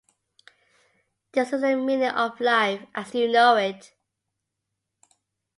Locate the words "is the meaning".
1.53-2.09